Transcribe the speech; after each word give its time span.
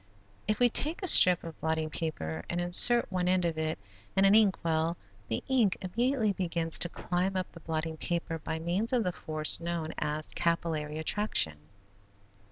If 0.47 0.57
we 0.59 0.67
take 0.67 1.03
a 1.03 1.07
strip 1.07 1.43
of 1.43 1.59
blotting 1.59 1.91
paper 1.91 2.43
and 2.49 2.59
insert 2.59 3.11
one 3.11 3.27
end 3.27 3.45
of 3.45 3.55
it 3.59 3.77
in 4.17 4.25
an 4.25 4.33
ink 4.33 4.57
well, 4.63 4.97
the 5.27 5.43
ink 5.47 5.77
immediately 5.79 6.33
begins 6.33 6.79
to 6.79 6.89
climb 6.89 7.35
up 7.35 7.51
the 7.51 7.59
blotting 7.59 7.97
paper 7.97 8.39
by 8.39 8.57
means 8.57 8.93
of 8.93 9.03
the 9.03 9.11
force 9.11 9.59
known 9.59 9.93
as 9.99 10.29
capillary 10.33 10.97
attraction. 10.97 11.59